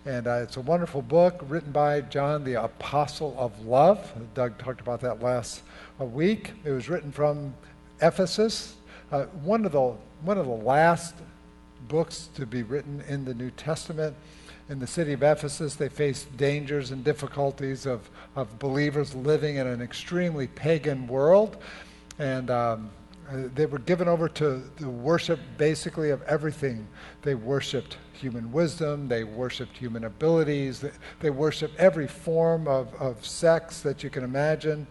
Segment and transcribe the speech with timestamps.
[0.04, 4.12] And uh, it's a wonderful book written by John, the Apostle of Love.
[4.34, 5.62] Doug talked about that last
[6.00, 6.50] uh, week.
[6.64, 7.54] It was written from
[8.02, 8.74] Ephesus,
[9.12, 11.14] uh, one, of the, one of the last
[11.86, 14.16] books to be written in the New Testament.
[14.68, 19.68] In the city of Ephesus, they faced dangers and difficulties of, of believers living in
[19.68, 21.58] an extremely pagan world.
[22.18, 22.90] And um,
[23.30, 26.86] uh, they were given over to the worship basically of everything.
[27.22, 30.84] They worshiped human wisdom, they worshiped human abilities,
[31.20, 34.86] they, worshiped every form of, of sex that you can imagine.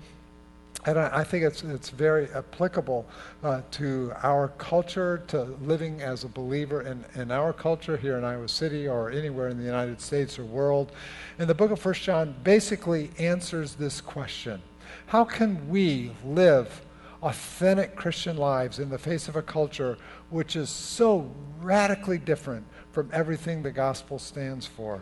[0.86, 3.08] And I, I think it's, it's very applicable
[3.44, 8.23] uh, to our culture, to living as a believer in, in our culture here in
[8.23, 10.92] Iowa City or anywhere in the United States or world.
[11.40, 14.62] And the book of First John basically answers this question
[15.08, 16.81] How can we live?
[17.24, 19.98] Authentic Christian lives in the face of a culture
[20.30, 25.02] which is so radically different from everything the gospel stands for.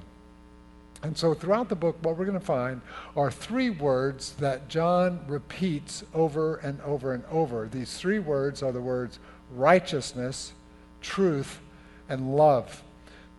[1.03, 2.79] And so, throughout the book, what we're going to find
[3.15, 7.67] are three words that John repeats over and over and over.
[7.67, 9.17] These three words are the words
[9.51, 10.53] righteousness,
[11.01, 11.59] truth,
[12.07, 12.83] and love.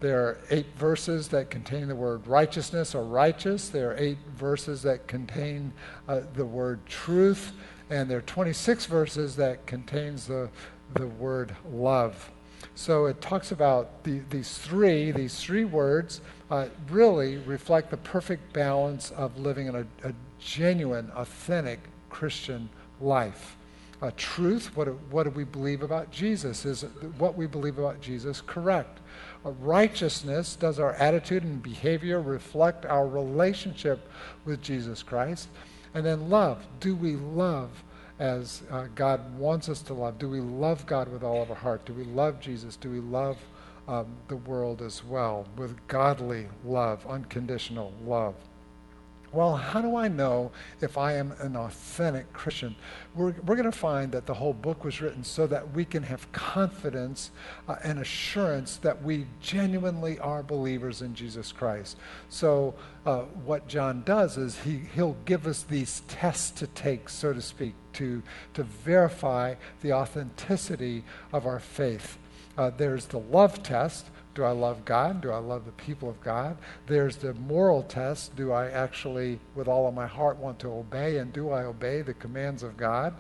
[0.01, 3.69] There are eight verses that contain the word righteousness or righteous.
[3.69, 5.73] There are eight verses that contain
[6.09, 7.53] uh, the word truth
[7.91, 10.49] and there are 26 verses that contains the,
[10.95, 12.31] the word love.
[12.75, 18.53] So it talks about the, these three, these three words uh, really reflect the perfect
[18.53, 22.69] balance of living in a, a genuine, authentic Christian
[23.01, 23.57] life.
[24.01, 26.65] Uh, truth, what, what do we believe about Jesus?
[26.65, 26.83] Is
[27.19, 28.99] what we believe about Jesus correct?
[29.45, 34.09] Uh, righteousness, does our attitude and behavior reflect our relationship
[34.45, 35.49] with Jesus Christ?
[35.95, 36.65] And then love.
[36.81, 37.71] Do we love
[38.19, 40.19] as uh, God wants us to love?
[40.19, 41.85] Do we love God with all of our heart?
[41.85, 42.77] Do we love Jesus?
[42.77, 43.39] Do we love
[43.89, 48.35] um, the world as well with godly love, unconditional love?
[49.33, 52.77] Well, how do I know if I am an authentic Christian?
[53.15, 56.03] We're, we're going to find that the whole book was written so that we can
[56.03, 57.31] have confidence
[57.67, 61.97] uh, and assurance that we genuinely are believers in Jesus Christ.
[62.29, 62.75] So,
[63.07, 67.41] uh, what John does is he, he'll give us these tests to take, so to
[67.41, 68.23] speak, to,
[68.53, 72.19] to verify the authenticity of our faith.
[72.59, 75.21] Uh, there's the love test, do I love God?
[75.21, 76.57] Do I love the people of God?
[76.87, 78.35] There's the moral test.
[78.35, 81.19] Do I actually, with all of my heart, want to obey?
[81.19, 83.15] And do I obey the commands of God?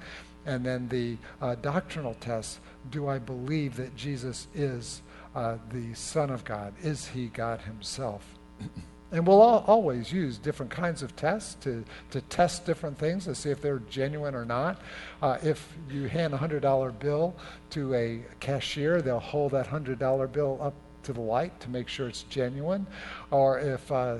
[0.46, 2.60] And then the uh, doctrinal test.
[2.90, 5.02] Do I believe that Jesus is
[5.34, 6.72] uh, the Son of God?
[6.82, 8.24] Is he God himself?
[9.14, 13.34] And we'll all, always use different kinds of tests to, to test different things to
[13.34, 14.80] see if they're genuine or not.
[15.20, 17.36] Uh, if you hand a $100 bill
[17.70, 20.72] to a cashier, they'll hold that $100 bill up
[21.04, 22.86] to the light to make sure it's genuine.
[23.30, 24.18] Or if uh,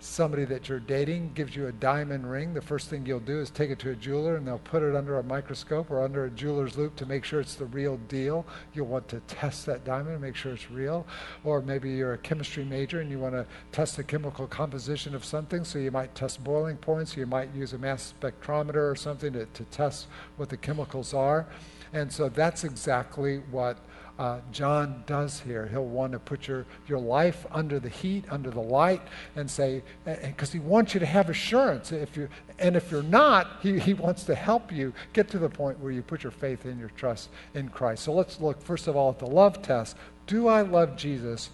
[0.00, 3.50] somebody that you're dating gives you a diamond ring, the first thing you'll do is
[3.50, 6.30] take it to a jeweler and they'll put it under a microscope or under a
[6.30, 8.46] jeweler's loupe to make sure it's the real deal.
[8.74, 11.06] You'll want to test that diamond and make sure it's real.
[11.44, 15.24] Or maybe you're a chemistry major and you want to test the chemical composition of
[15.24, 19.32] something, so you might test boiling points, you might use a mass spectrometer or something
[19.32, 21.46] to, to test what the chemicals are.
[21.92, 23.78] And so that's exactly what
[24.18, 25.66] uh, John does here.
[25.66, 29.00] He'll want to put your, your life under the heat, under the light,
[29.36, 31.92] and say, because he wants you to have assurance.
[31.92, 32.28] If you,
[32.58, 35.92] and if you're not, he, he wants to help you get to the point where
[35.92, 38.02] you put your faith and your trust in Christ.
[38.02, 39.96] So let's look, first of all, at the love test.
[40.26, 41.50] Do I love Jesus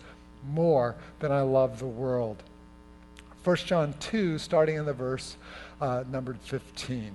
[0.49, 2.43] more than I love the world?
[3.45, 5.37] 1 John 2, starting in the verse
[5.83, 7.13] uh, numbered 15.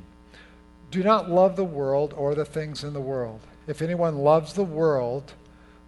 [0.92, 3.40] Do not love the world or the things in the world.
[3.70, 5.32] If anyone loves the world,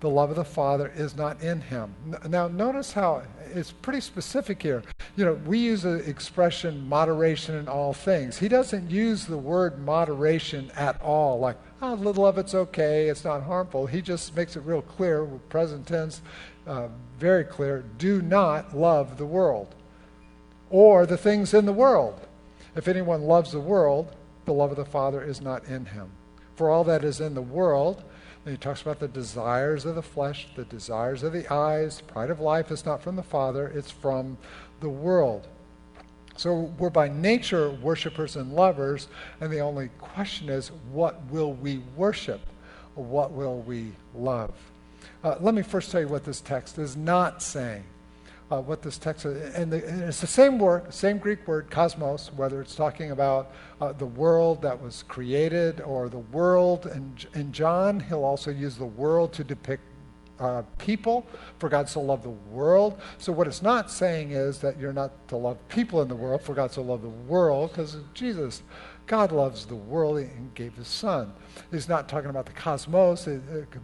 [0.01, 1.95] the love of the Father is not in him.
[2.30, 3.24] Now, notice how
[3.56, 4.83] it's pretty specific here.
[5.16, 8.38] You know, we use the expression moderation in all things.
[8.38, 13.10] He doesn't use the word moderation at all, like, oh, a little of it's okay,
[13.10, 13.88] it's not harmful.
[13.88, 16.22] He just makes it real clear present tense,
[16.68, 16.88] uh,
[17.18, 19.74] very clear do not love the world
[20.69, 22.27] or the things in the world.
[22.75, 26.12] If anyone loves the world, the love of the Father is not in him.
[26.62, 28.04] For all that is in the world,
[28.46, 32.02] And he talks about the desires of the flesh, the desires of the eyes.
[32.02, 34.38] Pride of life is not from the Father, it's from
[34.80, 35.48] the world.
[36.38, 39.08] So we're by nature worshipers and lovers,
[39.40, 42.42] and the only question is what will we worship?
[42.94, 44.54] What will we love?
[45.24, 47.86] Uh, let me first tell you what this text is not saying
[48.51, 49.56] uh, what this text is.
[49.56, 53.53] And, the, and, it's the same word, same Greek word, cosmos, whether it's talking about
[53.80, 56.86] uh, the world that was created or the world.
[56.86, 59.83] And in John, he'll also use the world to depict
[60.39, 61.27] uh, people,
[61.59, 63.00] for God so loved the world.
[63.19, 66.42] So, what it's not saying is that you're not to love people in the world,
[66.42, 68.63] for God so loved the world, because Jesus,
[69.06, 71.31] God loves the world and gave his son.
[71.69, 73.30] He's not talking about the cosmos,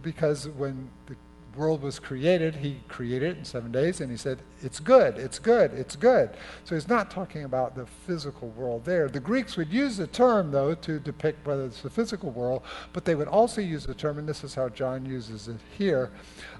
[0.02, 1.14] because when the
[1.58, 5.38] world was created, he created it in seven days, and he said, It's good, it's
[5.38, 6.30] good, it's good.
[6.64, 9.08] So he's not talking about the physical world there.
[9.08, 12.62] The Greeks would use the term, though, to depict whether it's the physical world,
[12.92, 16.10] but they would also use the term, and this is how John uses it here,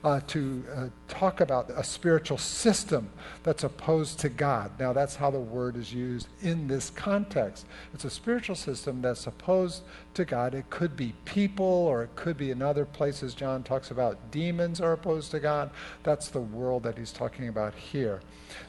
[0.05, 3.11] uh, to uh, talk about a spiritual system
[3.43, 4.71] that's opposed to God.
[4.79, 7.67] Now, that's how the word is used in this context.
[7.95, 9.83] It's a spiritual system that's opposed
[10.15, 10.55] to God.
[10.55, 13.35] It could be people, or it could be in other places.
[13.35, 15.71] John talks about demons are opposed to God.
[16.03, 18.21] That's the world that he's talking about here.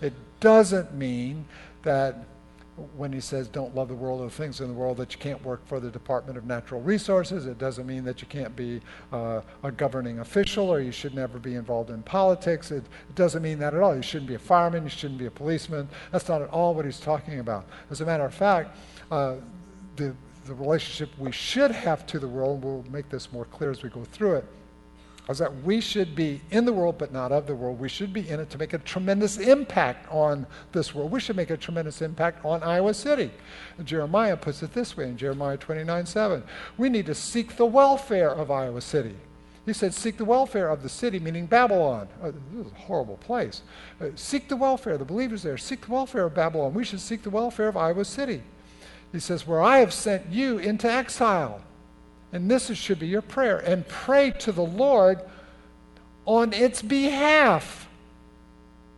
[0.01, 1.45] It doesn't mean
[1.83, 2.25] that
[2.95, 5.43] when he says don't love the world or things in the world that you can't
[5.43, 7.45] work for the Department of Natural Resources.
[7.45, 8.81] It doesn't mean that you can't be
[9.11, 12.71] uh, a governing official or you should never be involved in politics.
[12.71, 13.95] It, it, doesn't mean that at all.
[13.95, 14.83] You shouldn't be a fireman.
[14.83, 15.87] You shouldn't be a policeman.
[16.11, 17.65] That's not at all what he's talking about.
[17.91, 18.77] As a matter of fact,
[19.11, 19.35] uh,
[19.95, 20.15] the,
[20.45, 23.89] the relationship we should have to the world, we'll make this more clear as we
[23.89, 24.45] go through it,
[25.29, 27.79] is that we should be in the world but not of the world.
[27.79, 31.11] We should be in it to make a tremendous impact on this world.
[31.11, 33.29] We should make a tremendous impact on Iowa City.
[33.77, 36.43] And Jeremiah puts it this way in Jeremiah 29 7.
[36.77, 39.15] We need to seek the welfare of Iowa City.
[39.69, 42.07] He said, Seek the welfare of the city, meaning Babylon.
[42.23, 43.61] Oh, this is a horrible place.
[44.01, 45.59] Uh, seek the welfare, the believers there.
[45.59, 46.73] Seek the welfare of Babylon.
[46.73, 48.41] We should seek the welfare of Iowa City.
[49.11, 51.61] He says, Where I have sent you into exile.
[52.31, 53.57] And this should be your prayer.
[53.57, 55.19] And pray to the Lord
[56.25, 57.87] on its behalf.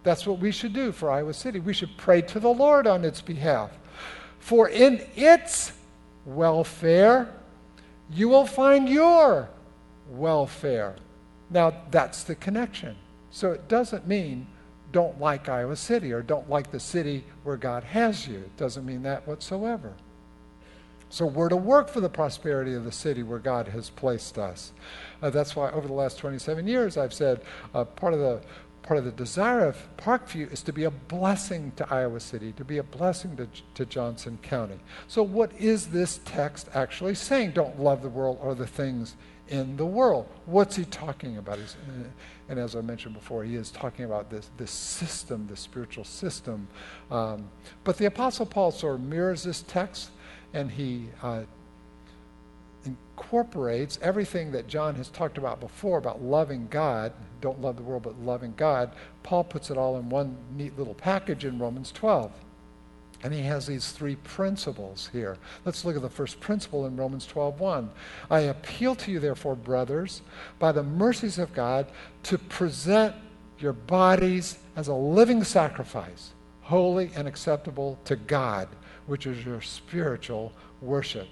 [0.04, 1.60] That's what we should do for Iowa City.
[1.60, 3.72] We should pray to the Lord on its behalf.
[4.40, 5.72] For in its
[6.26, 7.34] welfare,
[8.12, 9.50] you will find your
[10.10, 10.96] welfare.
[11.50, 12.96] Now, that's the connection.
[13.30, 14.48] So it doesn't mean
[14.92, 18.40] don't like Iowa City or don't like the city where God has you.
[18.40, 19.94] It doesn't mean that whatsoever.
[21.12, 24.72] So we're to work for the prosperity of the city where God has placed us.
[25.22, 27.42] Uh, that's why over the last 27 years I've said
[27.76, 28.42] uh, part of the
[28.82, 32.66] part of the desire of Parkview is to be a blessing to Iowa City, to
[32.66, 34.80] be a blessing to, to Johnson County.
[35.08, 37.52] So what is this text actually saying?
[37.52, 39.18] Don't love the world or the things
[39.50, 40.28] in the world.
[40.46, 41.60] What's he talking about?
[41.60, 42.08] He's, uh,
[42.50, 46.68] and as I mentioned before, he is talking about this, this system, this spiritual system.
[47.12, 47.50] Um,
[47.84, 50.10] but the Apostle Paul sort of mirrors this text
[50.54, 51.42] and he uh,
[52.86, 58.04] incorporates everything that John has talked about before about loving God, don't love the world,
[58.04, 58.92] but loving God.
[59.24, 62.32] Paul puts it all in one neat little package in Romans 12.
[63.24, 65.38] And he has these three principles here.
[65.64, 67.92] Let's look at the first principle in Romans 12:1.
[68.32, 70.22] I appeal to you therefore, brothers,
[70.58, 71.88] by the mercies of God,
[72.24, 73.16] to present
[73.60, 76.32] your bodies as a living sacrifice,
[76.62, 78.68] holy and acceptable to God,
[79.08, 81.28] which is your spiritual worship.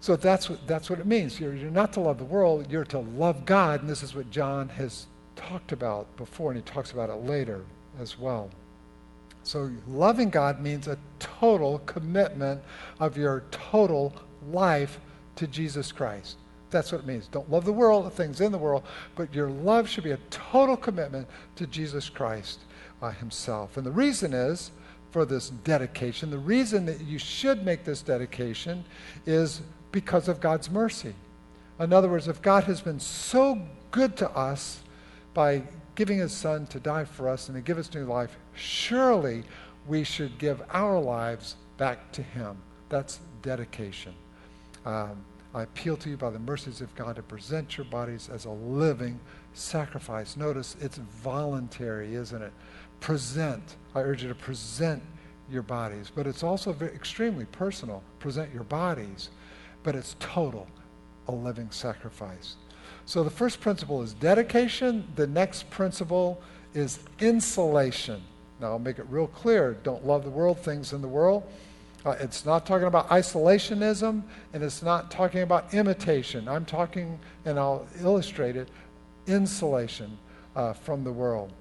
[0.00, 1.40] So that's what, that's what it means.
[1.40, 4.30] You're, you're not to love the world, you're to love God, and this is what
[4.30, 7.64] John has talked about before, and he talks about it later
[8.00, 8.50] as well.
[9.42, 12.60] So loving God means a total commitment
[13.00, 14.14] of your total
[14.50, 15.00] life
[15.36, 16.36] to Jesus Christ.
[16.70, 17.28] That's what it means.
[17.28, 18.82] Don't love the world, the things in the world,
[19.16, 21.26] but your love should be a total commitment
[21.56, 22.60] to Jesus Christ
[23.00, 23.76] uh, himself.
[23.76, 24.70] And the reason is
[25.10, 26.30] for this dedication.
[26.30, 28.84] The reason that you should make this dedication
[29.26, 29.62] is
[29.92, 31.14] because of God's mercy.
[31.80, 33.60] In other words, if God has been so
[33.90, 34.82] good to us
[35.32, 35.62] by
[35.94, 39.44] giving his son to die for us and to give us new life, surely
[39.86, 42.56] we should give our lives back to him.
[42.88, 44.14] That's dedication.
[44.84, 45.24] Um,
[45.54, 48.50] I appeal to you by the mercies of God to present your bodies as a
[48.50, 49.18] living
[49.54, 50.36] sacrifice.
[50.36, 52.52] Notice it's voluntary, isn't it?
[53.00, 53.76] Present.
[53.94, 55.02] I urge you to present
[55.50, 56.10] your bodies.
[56.14, 58.02] But it's also very, extremely personal.
[58.18, 59.30] Present your bodies,
[59.82, 60.66] but it's total,
[61.28, 62.56] a living sacrifice.
[63.06, 65.06] So the first principle is dedication.
[65.16, 66.42] The next principle
[66.74, 68.22] is insulation.
[68.60, 69.74] Now I'll make it real clear.
[69.82, 71.44] Don't love the world, things in the world.
[72.04, 76.48] Uh, it's not talking about isolationism, and it's not talking about imitation.
[76.48, 78.68] I'm talking, and I'll illustrate it,
[79.26, 80.16] insulation
[80.54, 81.52] uh, from the world.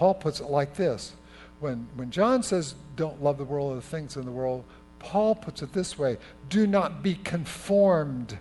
[0.00, 1.12] Paul puts it like this
[1.58, 4.64] when, when John says, don't love the world or the things in the world,
[4.98, 6.16] Paul puts it this way
[6.48, 8.38] do not be conformed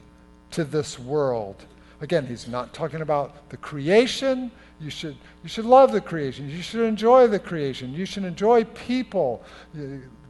[0.52, 1.66] to this world.
[2.00, 4.52] Again, he's not talking about the creation.
[4.80, 6.50] You should, you should love the creation.
[6.50, 7.94] You should enjoy the creation.
[7.94, 9.44] You should enjoy people.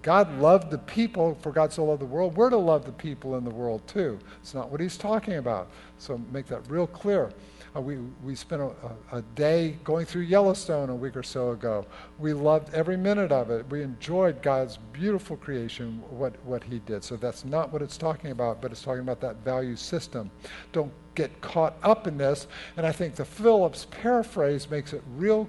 [0.01, 2.35] God loved the people, for God so loved the world.
[2.35, 4.19] We're to love the people in the world too.
[4.41, 5.69] It's not what he's talking about.
[5.97, 7.31] So make that real clear.
[7.75, 8.71] Uh, we, we spent a,
[9.11, 11.85] a, day going through Yellowstone a week or so ago.
[12.17, 13.69] We loved every minute of it.
[13.69, 17.03] We enjoyed God's beautiful creation, what, what He did.
[17.03, 20.31] So that's not what it's talking about, but it's talking about that value system.
[20.71, 22.47] Don't get caught up in this.
[22.75, 25.47] And I think the Phillips paraphrase makes it real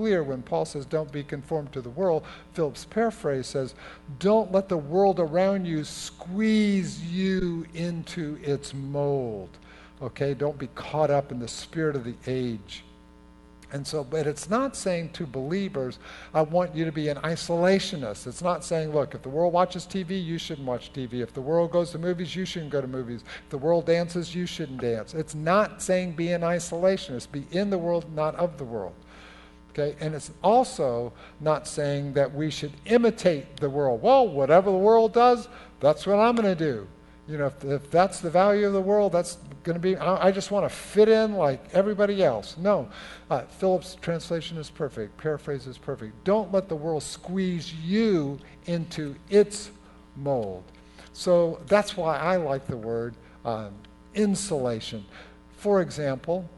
[0.00, 2.24] clear when Paul says, Don't be conformed to the world.
[2.54, 3.74] Phillips' paraphrase says,
[4.18, 9.50] Don't let the world around you squeeze you into its mold.
[10.00, 12.82] Okay, don't be caught up in the spirit of the age.
[13.72, 15.98] And so, but it's not saying to believers,
[16.32, 18.26] I want you to be an isolationist.
[18.26, 21.20] It's not saying, look, if the world watches TV, you shouldn't watch TV.
[21.20, 23.22] If the world goes to movies, you shouldn't go to movies.
[23.44, 25.12] If the world dances, you shouldn't dance.
[25.12, 27.30] It's not saying be an isolationist.
[27.30, 28.94] Be in the world, not of the world.
[29.70, 29.96] Okay?
[30.00, 34.02] And it's also not saying that we should imitate the world.
[34.02, 35.48] Well, whatever the world does,
[35.80, 36.86] that's what I'm going to do.
[37.28, 40.26] You know, if, if that's the value of the world, that's going to be, I,
[40.26, 42.56] I, just want to fit in like everybody else.
[42.58, 42.88] No.
[43.30, 45.16] Uh, Phillips' translation is perfect.
[45.16, 46.24] Paraphrase is perfect.
[46.24, 49.70] Don't let the world squeeze you into its
[50.16, 50.64] mold.
[51.12, 53.74] So that's why I like the word um,
[54.14, 55.04] insulation.
[55.56, 56.48] For example,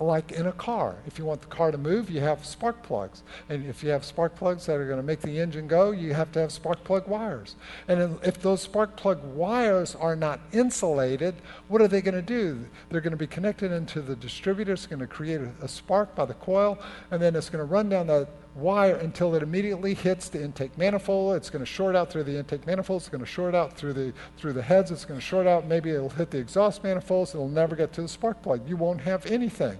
[0.00, 0.96] like in a car.
[1.06, 3.22] If you want the car to move, you have spark plugs.
[3.48, 6.14] And if you have spark plugs that are going to make the engine go, you
[6.14, 7.56] have to have spark plug wires.
[7.86, 11.34] And if those spark plug wires are not insulated,
[11.68, 12.64] what are they going to do?
[12.88, 14.72] They're going to be connected into the distributor.
[14.72, 16.78] It's going to create a, spark by the coil,
[17.10, 20.76] and then it's going to run down the wire until it immediately hits the intake
[20.76, 21.36] manifold.
[21.36, 23.02] It's going to short out through the intake manifold.
[23.02, 24.90] It's going to short out through the through the heads.
[24.90, 25.66] It's going to short out.
[25.66, 27.34] Maybe it'll hit the exhaust manifolds.
[27.34, 28.68] It'll never get to the spark plug.
[28.68, 29.78] You won't have anything.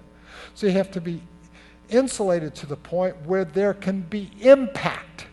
[0.54, 1.22] So you have to be
[1.90, 5.26] insulated to the point where there can be impact.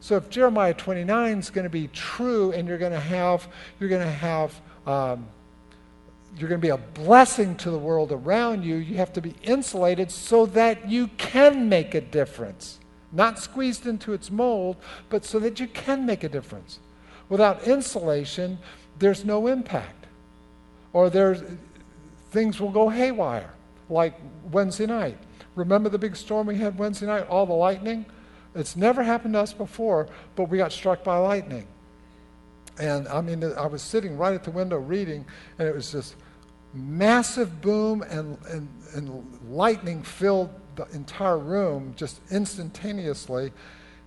[0.00, 3.46] So if Jeremiah 29 is going to be true and you're going to have,
[3.78, 5.28] you're going to have, um,
[6.36, 9.34] you're going to be a blessing to the world around you, you have to be
[9.42, 12.80] insulated so that you can make a difference.
[13.12, 14.76] Not squeezed into its mold,
[15.08, 16.80] but so that you can make a difference.
[17.28, 18.58] Without insulation,
[18.98, 20.06] there's no impact.
[20.92, 21.42] Or there's,
[22.30, 23.52] things will go haywire
[23.92, 24.14] like
[24.50, 25.18] Wednesday night.
[25.54, 28.06] Remember the big storm we had Wednesday night, all the lightning?
[28.54, 31.66] It's never happened to us before, but we got struck by lightning.
[32.78, 35.26] And I mean, I was sitting right at the window reading,
[35.58, 36.16] and it was just
[36.74, 43.52] massive boom, and, and, and lightning filled the entire room just instantaneously.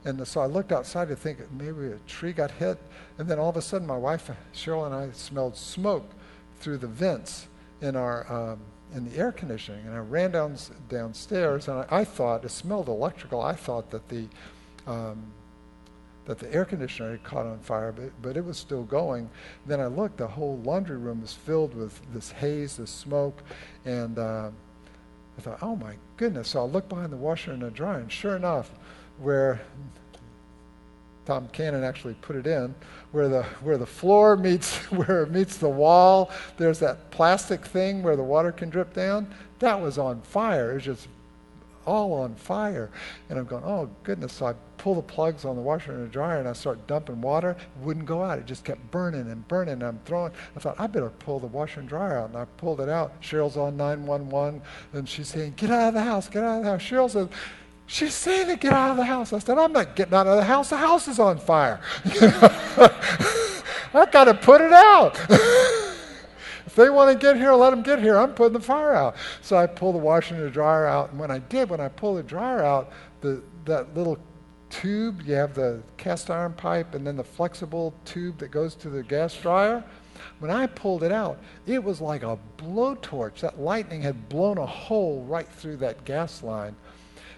[0.03, 2.79] And so I looked outside to think maybe a tree got hit.
[3.17, 6.09] And then all of a sudden, my wife, Cheryl, and I smelled smoke
[6.59, 7.47] through the vents
[7.81, 8.59] in our um,
[8.93, 9.85] in the air conditioning.
[9.85, 10.57] And I ran down,
[10.89, 13.41] downstairs, and I, I thought, it smelled electrical.
[13.41, 14.27] I thought that the,
[14.87, 15.23] um,
[16.25, 19.29] that the air conditioner had caught on fire, but, but it was still going.
[19.65, 23.41] Then I looked, the whole laundry room was filled with this haze, this smoke,
[23.85, 24.49] and uh,
[25.37, 26.49] I thought, oh my goodness.
[26.49, 28.71] So I looked behind the washer and the dryer, and sure enough,
[29.19, 29.61] where
[31.25, 32.75] Tom Cannon actually put it in,
[33.11, 38.03] where the, where the floor meets, where it meets the wall, there's that plastic thing
[38.03, 39.33] where the water can drip down.
[39.59, 40.71] That was on fire.
[40.71, 41.07] It was just
[41.85, 42.89] all on fire.
[43.29, 44.33] And I'm going, oh, goodness.
[44.33, 47.21] So I pull the plugs on the washer and the dryer and I start dumping
[47.21, 47.51] water.
[47.51, 48.39] It wouldn't go out.
[48.39, 49.73] It just kept burning and burning.
[49.73, 50.31] And I'm throwing.
[50.55, 52.29] I thought, I better pull the washer and dryer out.
[52.29, 53.21] And I pulled it out.
[53.21, 54.61] Cheryl's on 911
[54.93, 56.81] and she's saying, get out of the house, get out of the house.
[56.81, 57.29] Cheryl says,
[57.87, 59.31] She's saying to get out of the house.
[59.31, 60.69] I said, I'm not getting out of the house.
[60.69, 61.79] The house is on fire.
[63.93, 65.17] I've got to put it out.
[65.29, 68.17] if they want to get here, let them get here.
[68.17, 69.15] I'm putting the fire out.
[69.41, 71.11] So I pulled the washer and the dryer out.
[71.11, 74.17] And when I did, when I pulled the dryer out, the, that little
[74.69, 78.89] tube, you have the cast iron pipe and then the flexible tube that goes to
[78.89, 79.83] the gas dryer.
[80.39, 81.37] When I pulled it out,
[81.67, 83.41] it was like a blowtorch.
[83.41, 86.75] That lightning had blown a hole right through that gas line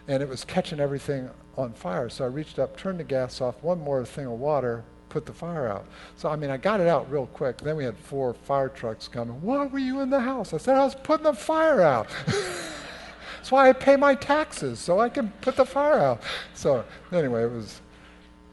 [0.07, 2.09] and it was catching everything on fire.
[2.09, 5.33] So I reached up, turned the gas off, one more thing of water, put the
[5.33, 5.85] fire out.
[6.15, 7.57] So, I mean, I got it out real quick.
[7.57, 9.41] Then we had four fire trucks coming.
[9.41, 10.53] Why were you in the house?
[10.53, 12.07] I said, I was putting the fire out.
[12.25, 16.21] That's why I pay my taxes, so I can put the fire out.
[16.53, 17.81] So, anyway, it was,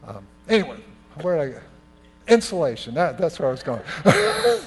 [0.07, 0.77] um, anyway,
[1.21, 1.61] where did I
[2.27, 2.95] Insulation.
[2.95, 3.81] That, that's where I was going.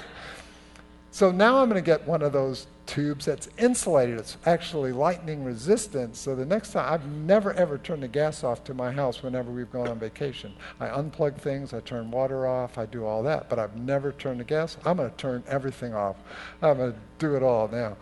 [1.10, 4.18] so now I'm going to get one of those tubes that's insulated.
[4.18, 6.16] It's actually lightning resistant.
[6.16, 9.52] So the next time, I've never ever turned the gas off to my house whenever
[9.52, 10.54] we've gone on vacation.
[10.80, 14.40] I unplug things, I turn water off, I do all that, but I've never turned
[14.40, 14.78] the gas.
[14.84, 16.16] I'm going to turn everything off.
[16.62, 17.96] I'm going to do it all now.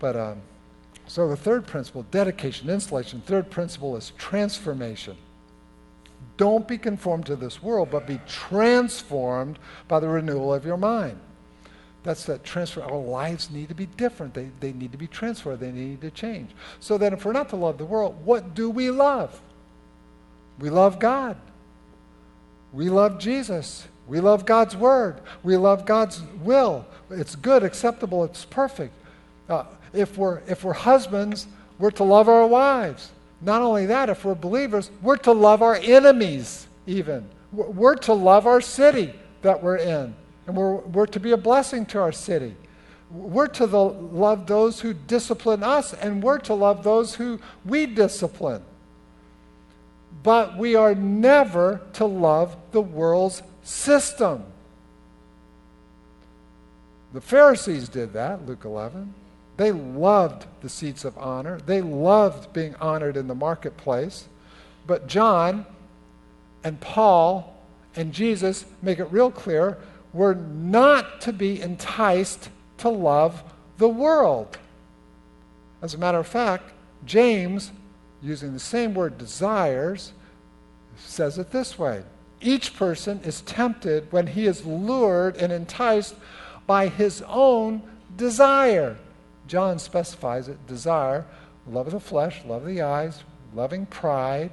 [0.00, 0.42] But um,
[1.06, 3.22] so the third principle, dedication, insulation.
[3.24, 5.16] Third principle is transformation.
[6.36, 11.20] Don't be conformed to this world, but be transformed by the renewal of your mind.
[12.04, 12.82] That's that transfer.
[12.82, 14.34] Our lives need to be different.
[14.34, 15.58] They, they need to be transferred.
[15.58, 16.50] They need to change.
[16.78, 19.40] So that if we're not to love the world, what do we love?
[20.58, 21.36] We love God.
[22.72, 23.88] We love Jesus.
[24.06, 25.20] We love God's Word.
[25.42, 26.86] We love God's will.
[27.10, 28.92] It's good, acceptable, it's perfect.
[29.48, 31.46] Uh, if, we're, if we're husbands,
[31.78, 33.10] we're to love our wives.
[33.40, 37.28] Not only that, if we're believers, we're to love our enemies, even.
[37.52, 40.14] We're to love our city that we're in.
[40.46, 42.54] And we're, we're to be a blessing to our city.
[43.10, 47.86] We're to the, love those who discipline us, and we're to love those who we
[47.86, 48.62] discipline.
[50.22, 54.44] But we are never to love the world's system.
[57.12, 59.14] The Pharisees did that, Luke 11.
[59.56, 64.26] They loved the seats of honor, they loved being honored in the marketplace.
[64.86, 65.64] But John
[66.64, 67.56] and Paul
[67.94, 69.78] and Jesus make it real clear
[70.14, 73.42] we're not to be enticed to love
[73.78, 74.56] the world.
[75.82, 76.72] As a matter of fact,
[77.04, 77.72] James,
[78.22, 80.12] using the same word desires,
[80.96, 82.04] says it this way
[82.40, 86.14] Each person is tempted when he is lured and enticed
[86.66, 87.82] by his own
[88.16, 88.96] desire.
[89.48, 91.26] John specifies it desire,
[91.66, 94.50] love of the flesh, love of the eyes, loving pride.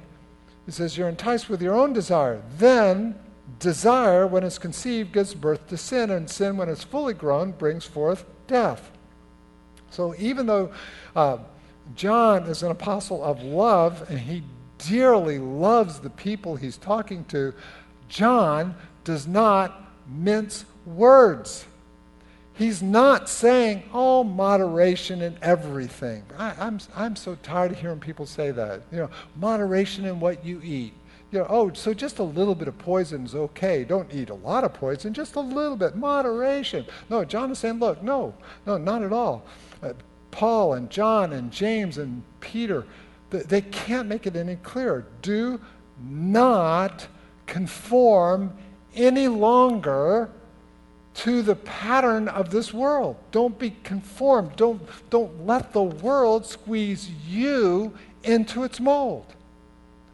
[0.66, 2.42] He says, You're enticed with your own desire.
[2.58, 3.14] Then
[3.58, 7.84] Desire, when it's conceived, gives birth to sin, and sin, when it's fully grown, brings
[7.84, 8.90] forth death.
[9.90, 10.72] So even though
[11.14, 11.38] uh,
[11.94, 14.42] John is an apostle of love and he
[14.78, 17.54] dearly loves the people he's talking to,
[18.08, 18.74] John
[19.04, 21.66] does not mince words.
[22.54, 26.24] He's not saying, oh, moderation in everything.
[26.38, 28.82] I, I'm, I'm so tired of hearing people say that.
[28.92, 30.92] You know, moderation in what you eat
[31.32, 33.84] you know, oh, so just a little bit of poison is okay.
[33.84, 36.84] Don't eat a lot of poison, just a little bit, moderation.
[37.08, 38.34] No, John is saying, look, no,
[38.66, 39.46] no, not at all.
[39.82, 39.94] Uh,
[40.30, 42.84] Paul and John and James and Peter,
[43.30, 45.06] they, they can't make it any clearer.
[45.22, 45.58] Do
[45.98, 47.06] not
[47.46, 48.52] conform
[48.94, 50.30] any longer
[51.14, 53.16] to the pattern of this world.
[53.30, 54.56] Don't be conformed.
[54.56, 59.34] Don't, don't let the world squeeze you into its mold.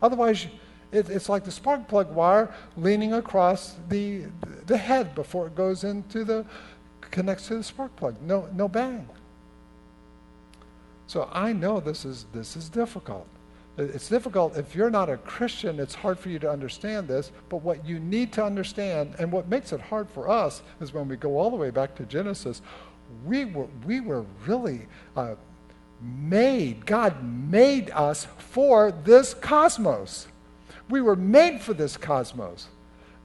[0.01, 0.47] Otherwise,
[0.93, 4.25] it, it's like the spark plug wire leaning across the,
[4.67, 6.45] the head before it goes into the,
[7.11, 8.21] connects to the spark plug.
[8.23, 9.09] No, no bang.
[11.07, 13.27] So I know this is, this is difficult.
[13.79, 14.57] It's difficult.
[14.57, 17.31] If you're not a Christian, it's hard for you to understand this.
[17.49, 21.09] But what you need to understand, and what makes it hard for us, is when
[21.09, 22.61] we go all the way back to Genesis,
[23.25, 25.37] we were, we were really uh,
[26.01, 30.27] made, God made us for this cosmos.
[30.89, 32.69] We were made for this cosmos,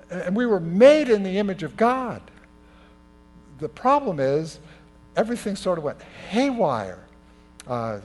[0.10, 2.22] and we were made in the image of God.
[3.60, 4.60] The problem is,
[5.16, 7.00] everything sort of went haywire.
[7.68, 8.00] Uh,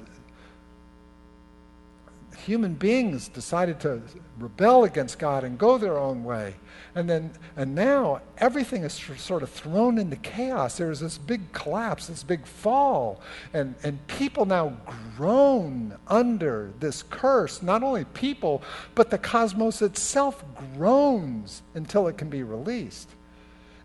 [2.48, 4.00] human beings decided to
[4.38, 6.54] rebel against God and go their own way.
[6.94, 10.78] And then, and now everything is sort of thrown into chaos.
[10.78, 13.20] There's this big collapse, this big fall.
[13.52, 14.78] And, and people now
[15.14, 17.62] groan under this curse.
[17.62, 18.62] Not only people,
[18.94, 20.42] but the cosmos itself
[20.74, 23.11] groans until it can be released.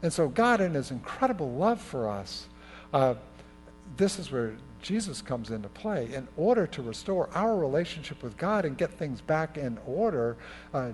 [0.02, 2.48] And so, God, in His incredible love for us,
[2.94, 3.16] uh,
[3.98, 6.14] this is where Jesus comes into play.
[6.14, 10.38] In order to restore our relationship with God and get things back in order,
[10.74, 10.92] uh,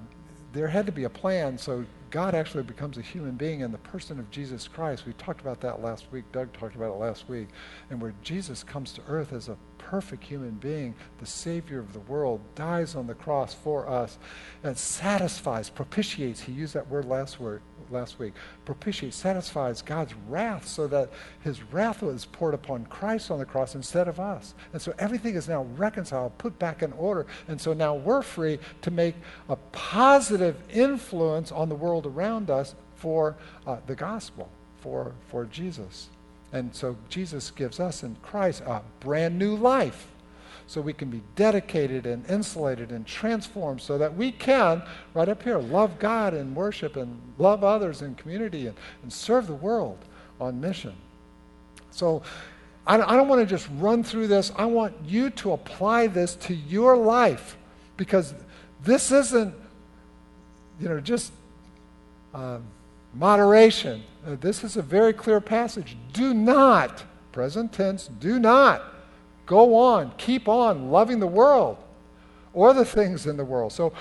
[0.53, 1.57] there had to be a plan.
[1.57, 5.05] So God actually becomes a human being in the person of Jesus Christ.
[5.05, 6.31] We talked about that last week.
[6.31, 7.49] Doug talked about it last week.
[7.89, 11.99] And where Jesus comes to earth as a perfect human being, the Savior of the
[12.01, 14.19] world, dies on the cross for us
[14.63, 16.41] and satisfies, propitiates.
[16.41, 18.33] He used that word last, word, last week.
[18.65, 21.09] Propitiate satisfies God's wrath so that
[21.43, 24.53] his wrath was poured upon Christ on the cross instead of us.
[24.73, 27.25] And so everything is now reconciled, put back in order.
[27.47, 29.15] And so now we're free to make
[29.47, 34.49] a positive influence on the world around us for uh, the gospel,
[34.81, 36.09] for, for Jesus.
[36.51, 40.07] And so Jesus gives us in Christ a brand new life.
[40.69, 44.83] So we can be dedicated and insulated and transformed so that we can,
[45.15, 49.47] right up here, love God and worship and love others in community and, and serve
[49.47, 49.97] the world
[50.39, 50.93] on mission.
[51.89, 52.21] So
[52.85, 54.51] I, I don't want to just run through this.
[54.57, 57.57] I want you to apply this to your life
[57.97, 58.35] because
[58.83, 59.55] this isn't,
[60.79, 61.33] you know, just
[62.31, 62.59] uh,
[63.15, 64.03] moderation.
[64.23, 65.97] Uh, this is a very clear passage.
[66.13, 68.83] Do not, present tense, do not
[69.49, 71.75] go on, keep on loving the world
[72.53, 73.73] or the things in the world.
[73.73, 73.91] So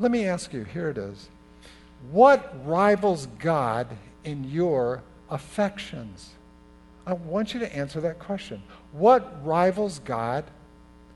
[0.00, 1.28] let me ask you here it is.
[2.10, 3.86] What rivals God
[4.24, 6.30] in your affections?
[7.06, 8.64] I want you to answer that question.
[8.90, 10.44] What rivals God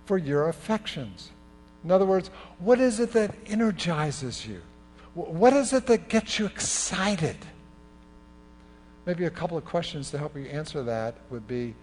[0.06, 1.30] for your affections?
[1.82, 4.62] In other words, what is it that energizes you?
[5.14, 7.38] What is it that gets you excited?
[9.04, 11.74] Maybe a couple of questions to help you answer that would be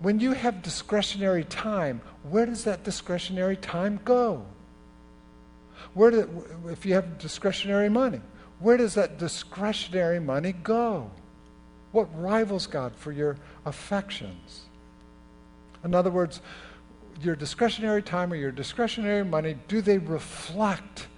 [0.00, 4.44] when you have discretionary time, where does that discretionary time go?
[5.94, 8.20] Where do, if you have discretionary money,
[8.60, 11.10] where does that discretionary money go?
[11.92, 14.62] What rivals God for your affections?
[15.84, 16.40] In other words,
[17.20, 21.08] your discretionary time or your discretionary money, do they reflect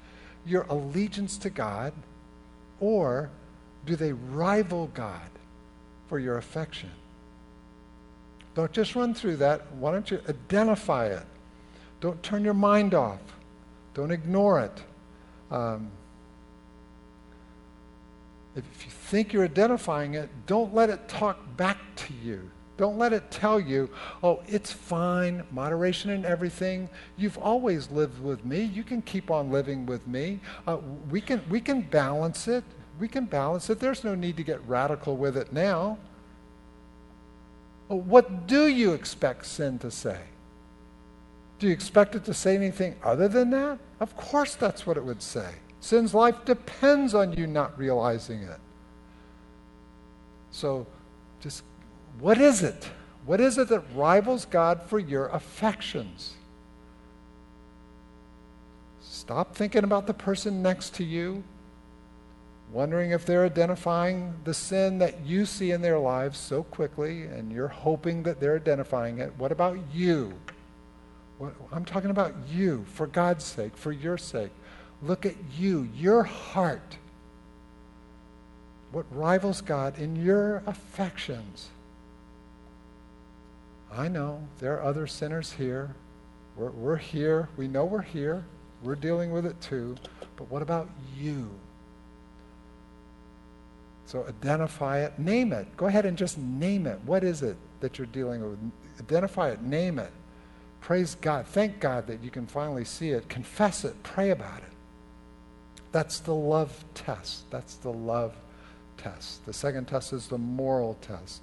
[0.47, 1.93] your allegiance to God
[2.79, 3.31] or
[3.85, 5.31] do they rival God
[6.09, 6.91] for your affection?
[8.55, 9.73] Don't just run through that.
[9.75, 11.25] Why don't you identify it?
[12.01, 13.21] Don't turn your mind off.
[13.95, 14.83] Don't ignore it.
[15.51, 15.91] Um,
[18.57, 22.51] if you think you're identifying it, don't let it talk back to you.
[22.77, 23.91] Don't let it tell you,
[24.23, 26.89] oh, it's fine, moderation in everything.
[27.19, 28.63] You've always lived with me.
[28.63, 30.41] You can keep on living with me.
[30.67, 30.79] Uh,
[31.11, 32.65] we, can, we can balance it.
[32.99, 33.81] We can balance it.
[33.81, 35.99] There's no need to get radical with it now.
[37.91, 40.21] What do you expect sin to say?
[41.59, 43.81] Do you expect it to say anything other than that?
[43.99, 45.51] Of course, that's what it would say.
[45.81, 48.61] Sin's life depends on you not realizing it.
[50.53, 50.87] So,
[51.41, 51.65] just
[52.21, 52.89] what is it?
[53.27, 56.35] What is it that rivals God for your affections?
[59.01, 61.43] Stop thinking about the person next to you,
[62.73, 67.51] wondering if they're identifying the sin that you see in their lives so quickly, and
[67.53, 69.33] you're hoping that they're identifying it.
[69.39, 70.35] What about you?
[71.39, 74.51] What, I'm talking about you, for God's sake, for your sake.
[75.03, 76.97] Look at you, your heart.
[78.93, 81.71] What rivals God in your affections?
[83.93, 85.95] I know there are other sinners here.
[86.57, 87.49] We're, we're here.
[87.57, 88.45] We know we're here.
[88.83, 89.97] We're dealing with it too.
[90.37, 91.51] But what about you?
[94.11, 95.69] So identify it, name it.
[95.77, 96.99] Go ahead and just name it.
[97.07, 98.59] What is it that you're dealing with?
[98.99, 100.11] Identify it, name it.
[100.81, 101.47] Praise God.
[101.47, 103.29] Thank God that you can finally see it.
[103.29, 103.95] Confess it.
[104.03, 104.73] Pray about it.
[105.93, 107.49] That's the love test.
[107.53, 108.35] That's the love
[108.97, 109.47] test.
[109.47, 111.43] The second test is the moral test.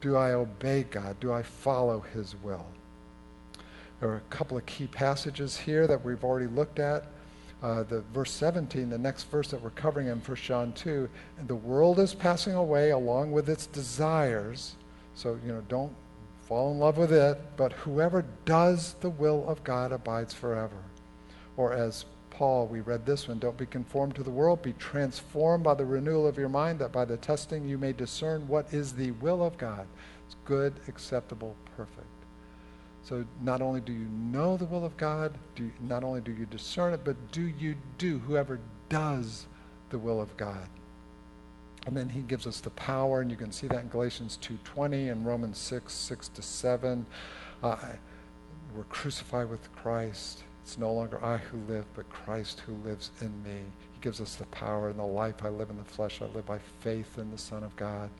[0.00, 1.20] Do I obey God?
[1.20, 2.66] Do I follow His will?
[4.00, 7.04] There are a couple of key passages here that we've already looked at.
[7.62, 11.46] Uh, the verse 17, the next verse that we're covering in 1 John 2, and
[11.46, 14.74] the world is passing away along with its desires.
[15.14, 15.94] So, you know, don't
[16.40, 20.82] fall in love with it, but whoever does the will of God abides forever.
[21.56, 25.62] Or as Paul, we read this one, don't be conformed to the world, be transformed
[25.62, 28.92] by the renewal of your mind, that by the testing you may discern what is
[28.92, 29.86] the will of God.
[30.26, 32.11] It's good, acceptable, perfect.
[33.04, 36.32] So not only do you know the will of God, do you, not only do
[36.32, 39.46] you discern it, but do you do, whoever does
[39.90, 40.68] the will of God.
[41.86, 45.10] And then he gives us the power, and you can see that in Galatians 2.20
[45.10, 47.04] and Romans 6, 6 to 7.
[47.62, 47.76] Uh,
[48.74, 50.44] we're crucified with Christ.
[50.62, 53.62] It's no longer I who live, but Christ who lives in me.
[53.92, 56.22] He gives us the power and the life I live in the flesh.
[56.22, 58.10] I live by faith in the Son of God.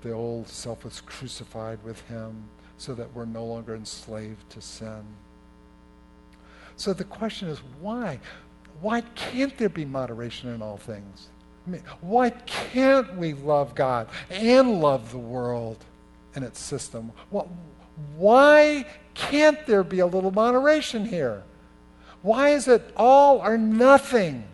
[0.00, 5.02] The old self was crucified with him so that we're no longer enslaved to sin.
[6.76, 8.20] So the question is why?
[8.80, 11.28] Why can't there be moderation in all things?
[11.66, 15.84] I mean, why can't we love God and love the world
[16.34, 17.12] and its system?
[18.16, 21.44] Why can't there be a little moderation here?
[22.22, 24.44] Why is it all or nothing?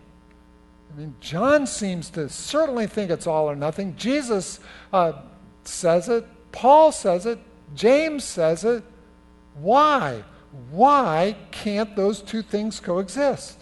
[0.92, 3.94] I mean, John seems to certainly think it's all or nothing.
[3.96, 4.60] Jesus
[4.92, 5.12] uh,
[5.64, 6.26] says it.
[6.50, 7.38] Paul says it.
[7.74, 8.84] James says it.
[9.60, 10.24] Why?
[10.70, 13.60] Why can't those two things coexist?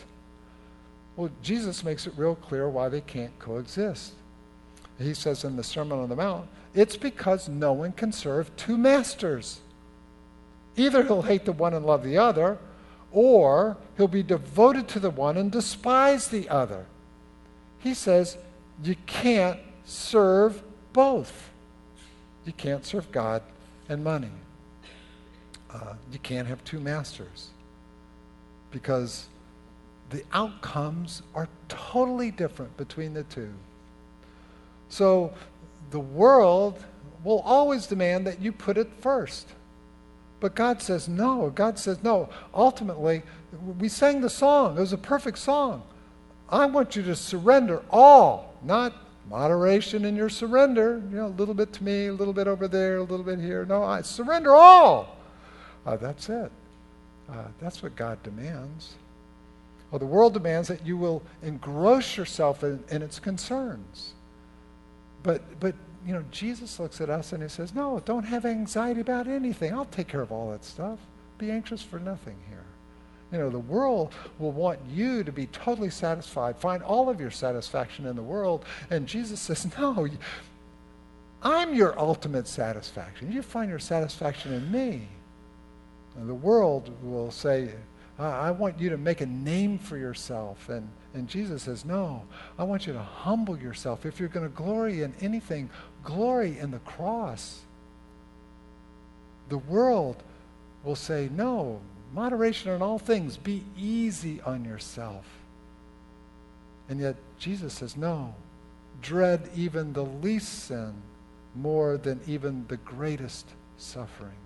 [1.17, 4.13] Well, Jesus makes it real clear why they can't coexist.
[4.99, 8.77] He says in the Sermon on the Mount, it's because no one can serve two
[8.77, 9.61] masters.
[10.77, 12.59] Either he'll hate the one and love the other,
[13.13, 16.85] or he'll be devoted to the one and despise the other.
[17.79, 18.37] He says
[18.83, 21.51] you can't serve both.
[22.45, 23.43] You can't serve God
[23.89, 24.31] and money.
[25.73, 27.49] Uh, you can't have two masters
[28.71, 29.27] because
[30.11, 33.53] the outcomes are totally different between the two.
[34.89, 35.33] So
[35.91, 36.83] the world
[37.25, 39.49] will always demand that you put it first.
[40.39, 41.51] But God says no.
[41.55, 42.29] God says no.
[42.55, 43.23] Ultimately,
[43.79, 44.77] we sang the song.
[44.77, 45.83] It was a perfect song.
[46.49, 48.93] I want you to surrender all, not
[49.29, 51.03] moderation in your surrender.
[51.11, 53.41] You know, a little bit to me, a little bit over there, a little bit
[53.41, 53.65] here.
[53.65, 55.17] No, I surrender all.
[55.85, 56.51] Uh, that's it.
[57.31, 58.95] Uh, that's what God demands.
[59.91, 64.15] Well, the world demands that you will engross yourself in, in its concerns.
[65.23, 69.01] But, but you know, Jesus looks at us and he says, No, don't have anxiety
[69.01, 69.73] about anything.
[69.73, 70.99] I'll take care of all that stuff.
[71.39, 72.66] Be anxious for nothing here.
[73.33, 77.31] You know, the world will want you to be totally satisfied, find all of your
[77.31, 78.65] satisfaction in the world.
[78.89, 80.09] And Jesus says, No,
[81.43, 83.33] I'm your ultimate satisfaction.
[83.33, 85.09] You find your satisfaction in me.
[86.17, 87.73] And the world will say,
[88.19, 90.71] I want you to make a name for yourself.
[90.71, 92.23] And, and Jesus says, No,
[92.59, 94.07] I want you to humble yourself.
[94.07, 95.69] If you're going to glory in anything,
[96.03, 97.61] glory in the cross.
[99.49, 100.23] The world
[100.83, 101.81] will say, No,
[102.13, 105.25] moderation in all things, be easy on yourself.
[106.89, 108.35] And yet Jesus says, No,
[109.03, 110.95] dread even the least sin
[111.55, 113.47] more than even the greatest
[113.79, 114.37] suffering.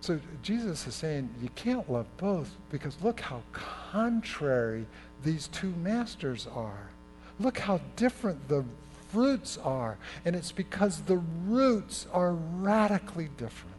[0.00, 4.84] So Jesus is saying you can't love both because look how contrary
[5.22, 6.90] these two masters are.
[7.40, 8.64] Look how different the
[9.14, 9.96] roots are.
[10.24, 13.73] And it's because the roots are radically different.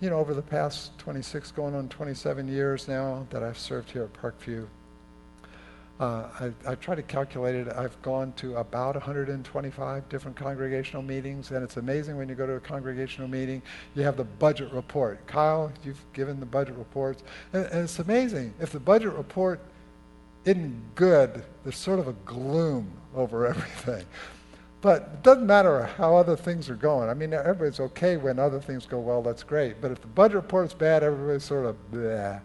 [0.00, 4.02] You know, over the past 26, going on 27 years now that I've served here
[4.04, 4.66] at Parkview,
[6.00, 7.68] uh, I, I try to calculate it.
[7.72, 12.54] I've gone to about 125 different congregational meetings, and it's amazing when you go to
[12.54, 13.62] a congregational meeting,
[13.94, 15.24] you have the budget report.
[15.28, 18.52] Kyle, you've given the budget reports, and, and it's amazing.
[18.60, 19.60] If the budget report
[20.44, 24.04] isn't good, there's sort of a gloom over everything.
[24.84, 27.08] But it doesn't matter how other things are going.
[27.08, 29.80] I mean, everybody's okay when other things go well, that's great.
[29.80, 32.38] But if the budget report's bad, everybody's sort of bleh.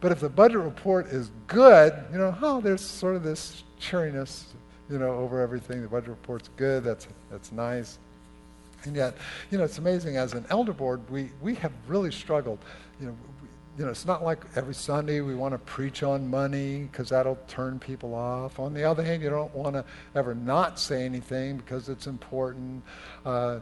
[0.00, 4.44] But if the budget report is good, you know, oh, there's sort of this cheeriness,
[4.88, 5.82] you know, over everything.
[5.82, 7.98] The budget report's good, that's, that's nice.
[8.84, 9.16] And yet,
[9.50, 10.16] you know, it's amazing.
[10.16, 12.60] As an elder board, we, we have really struggled.
[13.00, 13.16] You know,
[13.78, 17.38] you know, it's not like every Sunday we want to preach on money because that'll
[17.48, 18.58] turn people off.
[18.58, 22.82] On the other hand, you don't want to ever not say anything because it's important.
[23.24, 23.60] Uh,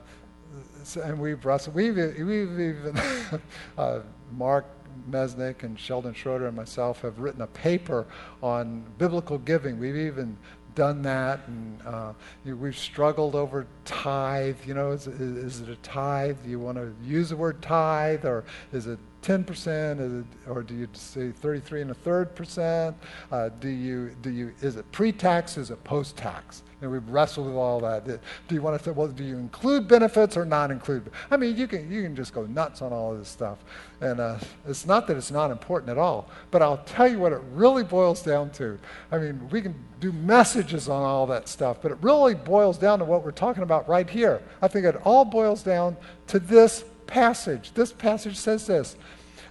[1.04, 3.00] and we've wrestled, we've, we've even,
[3.78, 4.00] uh,
[4.32, 4.66] Mark
[5.08, 8.06] Mesnick and Sheldon Schroeder and myself have written a paper
[8.42, 9.78] on biblical giving.
[9.78, 10.36] We've even
[10.74, 12.12] done that, and uh,
[12.44, 14.56] we've struggled over tithe.
[14.66, 16.38] You know, is, is, is, it a tithe?
[16.42, 20.88] Do you want to use the word tithe, or is it 10%, or do you
[20.92, 22.96] say 33 and a third percent?
[23.30, 26.62] Uh, do you, do you, is it pre-tax, is it post-tax?
[26.82, 28.06] And we've wrestled with all that.
[28.06, 31.10] Do you want to say, well, do you include benefits or not include?
[31.30, 33.58] I mean, you can, you can just go nuts on all of this stuff.
[34.00, 37.32] And uh, it's not that it's not important at all, but I'll tell you what
[37.32, 38.78] it really boils down to.
[39.12, 42.98] I mean, we can do messages on all that stuff, but it really boils down
[43.00, 44.40] to what we're talking about right here.
[44.62, 47.72] I think it all boils down to this passage.
[47.74, 48.96] This passage says this,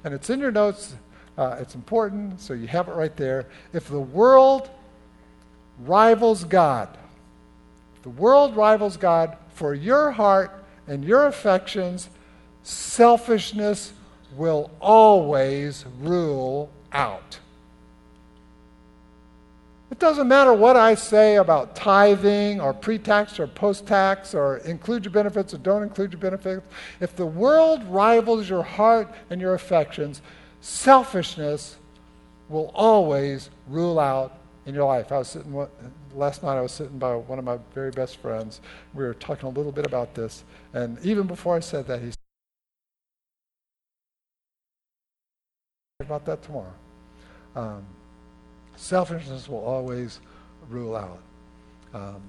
[0.03, 0.95] and it's in your notes.
[1.37, 3.45] Uh, it's important, so you have it right there.
[3.71, 4.69] If the world
[5.79, 6.89] rivals God,
[8.03, 10.51] the world rivals God for your heart
[10.87, 12.09] and your affections,
[12.63, 13.93] selfishness
[14.35, 17.39] will always rule out.
[19.91, 24.58] It doesn't matter what I say about tithing or pre tax or post tax or
[24.58, 26.62] include your benefits or don't include your benefits.
[26.99, 30.21] If the world rivals your heart and your affections,
[30.62, 31.78] selfishness
[32.49, 35.12] will always rule out in your life.
[35.12, 35.67] I was sitting
[36.13, 36.58] last night.
[36.58, 38.62] I was sitting by one of my very best friends.
[38.93, 42.12] We were talking a little bit about this, and even before I said that, he
[42.12, 42.15] said
[46.02, 46.73] about that tomorrow.
[47.56, 47.86] Um,
[48.79, 50.21] Selfishness will always
[50.69, 51.19] rule out.
[51.93, 52.21] Um,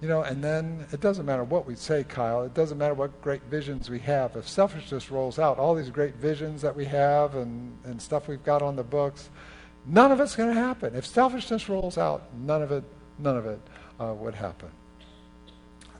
[0.00, 2.42] you know, and then it doesn't matter what we say, Kyle.
[2.42, 4.34] It doesn't matter what great visions we have.
[4.34, 8.42] If selfishness rolls out, all these great visions that we have and, and stuff we've
[8.42, 9.30] got on the books,
[9.86, 10.96] none of it's going to happen.
[10.96, 12.82] If selfishness rolls out, none of it,
[13.20, 13.60] none of it
[14.00, 14.70] uh, would happen.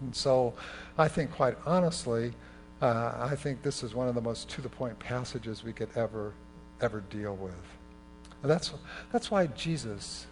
[0.00, 0.52] And so
[0.98, 2.32] I think, quite honestly,
[2.82, 5.90] uh, I think this is one of the most to the point passages we could
[5.94, 6.34] ever,
[6.80, 7.54] ever deal with.
[8.44, 8.74] And that's,
[9.10, 10.26] that's why Jesus,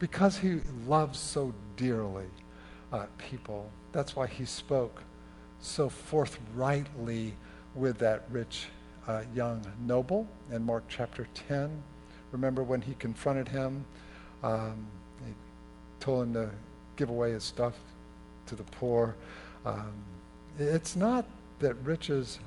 [0.00, 0.58] because he
[0.88, 2.26] loves so dearly
[2.92, 5.04] uh, people, that's why he spoke
[5.60, 7.36] so forthrightly
[7.76, 8.66] with that rich
[9.06, 11.70] uh, young noble in Mark chapter 10.
[12.32, 13.84] Remember when he confronted him?
[14.42, 14.84] Um,
[15.24, 15.32] he
[16.00, 16.50] told him to
[16.96, 17.74] give away his stuff
[18.46, 19.14] to the poor.
[19.64, 19.92] Um,
[20.58, 21.24] it's not
[21.60, 22.40] that riches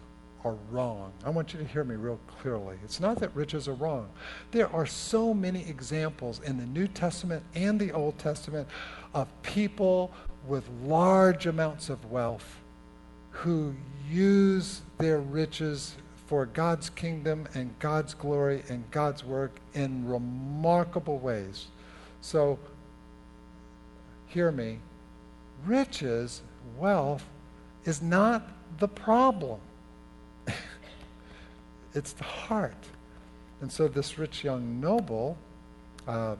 [0.46, 1.12] are wrong.
[1.26, 2.78] I want you to hear me real clearly.
[2.84, 4.08] It's not that riches are wrong.
[4.52, 8.68] There are so many examples in the New Testament and the Old Testament
[9.14, 10.14] of people
[10.48, 12.60] with large amounts of wealth
[13.32, 13.74] who
[14.10, 15.96] use their riches
[16.28, 21.68] for God's kingdom and God's glory and God's work in remarkable ways.
[22.22, 22.60] So,
[24.28, 24.78] hear me.
[25.66, 26.44] Riches,
[26.78, 27.26] wealth,
[27.84, 28.48] is not
[28.80, 29.60] the problem.
[31.96, 32.88] It's the heart.
[33.62, 35.38] And so, this rich young noble
[36.08, 36.38] um,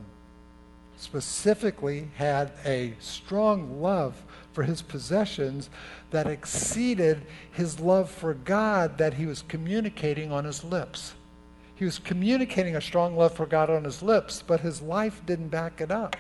[0.98, 4.22] specifically had a strong love
[4.54, 5.70] for his possessions
[6.12, 11.14] that exceeded his love for God that he was communicating on his lips.
[11.76, 15.50] He was communicating a strong love for God on his lips, but his life didn't
[15.50, 16.16] back it up.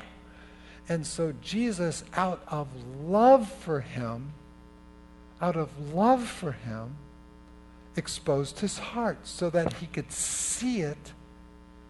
[0.89, 2.67] And so Jesus, out of
[3.01, 4.33] love for him,
[5.41, 6.95] out of love for him,
[7.97, 11.13] exposed his heart so that he could see it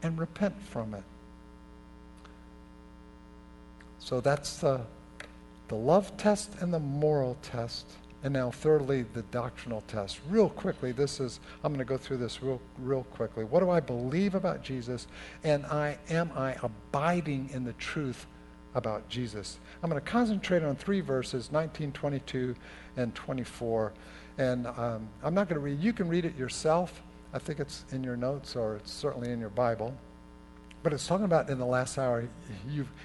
[0.01, 1.03] and repent from it.
[3.99, 4.81] So that's the,
[5.67, 7.87] the love test and the moral test.
[8.23, 10.19] And now, thirdly, the doctrinal test.
[10.29, 13.43] Real quickly, this is, I'm going to go through this real, real quickly.
[13.43, 15.07] What do I believe about Jesus?
[15.43, 18.25] And I, am I abiding in the truth
[18.73, 19.59] about Jesus?
[19.83, 22.55] I'm going to concentrate on three verses 19, 22,
[22.97, 23.93] and 24.
[24.37, 27.01] And um, I'm not going to read, you can read it yourself.
[27.33, 29.93] I think it's in your notes or it's certainly in your Bible.
[30.85, 32.29] But it's talking about in the last hour,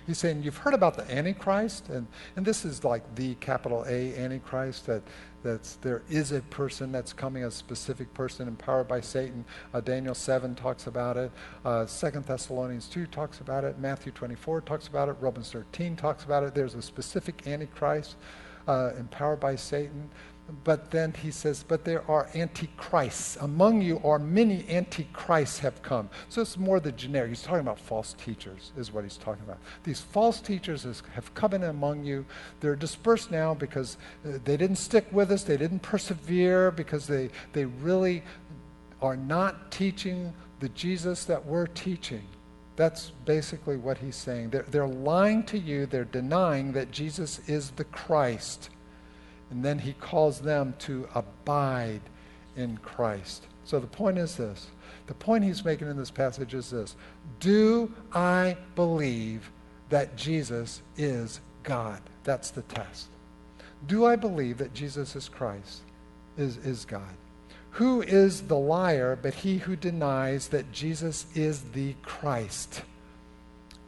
[0.07, 4.15] he's saying, You've heard about the Antichrist, and, and this is like the capital A
[4.19, 5.03] Antichrist, that
[5.43, 9.47] that's, there is a person that's coming, a specific person empowered by Satan.
[9.73, 11.33] Uh, Daniel 7 talks about it.
[11.65, 13.79] Uh, 2 Thessalonians 2 talks about it.
[13.79, 15.17] Matthew 24 talks about it.
[15.19, 16.55] Romans 13 talks about it.
[16.55, 18.17] There's a specific Antichrist
[18.69, 20.11] uh, empowered by Satan
[20.65, 23.37] but then he says, but there are antichrists.
[23.37, 26.09] Among you are many antichrists have come.
[26.29, 27.31] So it's more the generic.
[27.31, 29.59] He's talking about false teachers, is what he's talking about.
[29.85, 30.85] These false teachers
[31.15, 32.25] have come in among you.
[32.61, 37.31] They're dispersed now because uh, they didn't stick with us, they didn't persevere, because they,
[37.53, 38.23] they really
[39.03, 42.23] are not teaching the Jesus that we're teaching.
[42.77, 44.51] That's basically what he's saying.
[44.51, 48.71] They're, they're lying to you, they're denying that Jesus is the Christ.
[49.51, 52.03] And then he calls them to abide
[52.57, 53.47] in Christ.
[53.65, 54.69] So the point is this
[55.07, 56.97] the point he's making in this passage is this
[57.41, 59.51] Do I believe
[59.89, 62.01] that Jesus is God?
[62.25, 63.09] That's the test.
[63.87, 65.81] Do I believe that Jesus is Christ,
[66.37, 67.15] is, is God?
[67.71, 72.83] Who is the liar but he who denies that Jesus is the Christ?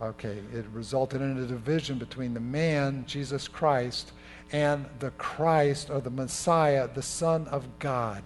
[0.00, 4.12] Okay, it resulted in a division between the man, Jesus Christ,
[4.52, 8.22] and the Christ or the Messiah, the Son of God.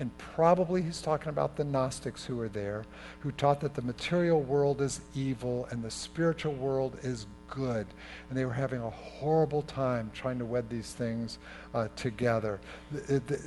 [0.00, 2.84] And probably he's talking about the Gnostics who were there,
[3.20, 7.86] who taught that the material world is evil and the spiritual world is good.
[8.28, 11.38] And they were having a horrible time trying to wed these things
[11.74, 12.60] uh, together.
[12.90, 13.40] The, the,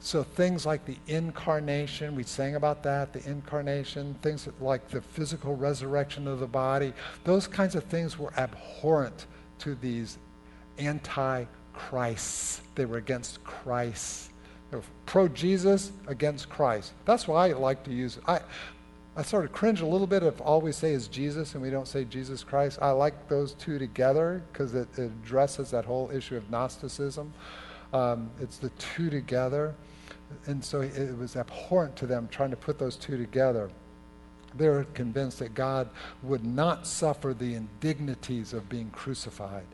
[0.00, 5.56] so things like the incarnation, we sang about that, the incarnation, things like the physical
[5.56, 6.92] resurrection of the body,
[7.24, 9.26] those kinds of things were abhorrent
[9.58, 10.18] to these
[10.78, 12.62] anti Christ.
[12.74, 14.30] They were against Christ.
[14.70, 16.92] They were pro Jesus, against Christ.
[17.04, 18.40] That's why I like to use I
[19.18, 21.70] I sort of cringe a little bit if all we say is Jesus and we
[21.70, 22.78] don't say Jesus Christ.
[22.80, 27.34] I like those two together because it, it, addresses that whole issue of Gnosticism.
[27.92, 29.74] Um, it's the two together.
[30.46, 33.70] And so it was abhorrent to them trying to put those two together.
[34.56, 35.88] They were convinced that God
[36.22, 39.66] would not suffer the indignities of being crucified.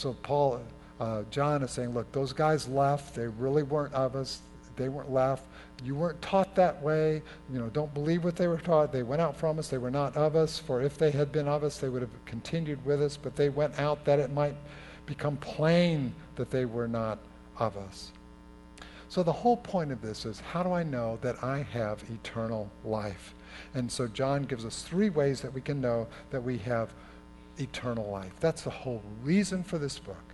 [0.00, 0.62] So Paul,
[0.98, 3.14] uh, John is saying, look, those guys left.
[3.14, 4.40] They really weren't of us.
[4.76, 5.44] They weren't left.
[5.84, 7.20] You weren't taught that way.
[7.52, 8.92] You know, don't believe what they were taught.
[8.92, 9.68] They went out from us.
[9.68, 10.58] They were not of us.
[10.58, 13.18] For if they had been of us, they would have continued with us.
[13.18, 14.54] But they went out that it might
[15.04, 17.18] become plain that they were not
[17.58, 18.10] of us.
[19.10, 22.70] So the whole point of this is how do I know that I have eternal
[22.86, 23.34] life?
[23.74, 26.90] And so John gives us three ways that we can know that we have
[27.60, 28.32] eternal life.
[28.40, 30.24] That's the whole reason for this book.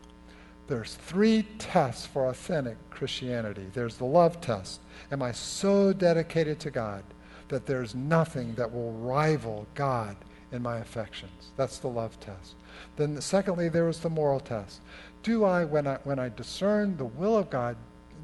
[0.69, 3.67] there's three tests for authentic Christianity.
[3.73, 4.81] There's the love test.
[5.13, 7.05] Am I so dedicated to God
[7.49, 10.17] that there's nothing that will rival God
[10.51, 11.51] in my affections?
[11.57, 12.55] That's the love test.
[12.97, 14.81] Then, secondly, there is the moral test.
[15.23, 17.77] Do I, when I, when I discern the will of God,